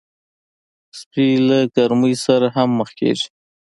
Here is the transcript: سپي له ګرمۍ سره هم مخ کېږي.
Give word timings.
سپي 0.99 1.27
له 1.47 1.57
ګرمۍ 1.75 2.15
سره 2.25 2.47
هم 2.55 2.69
مخ 2.79 2.89
کېږي. 2.99 3.27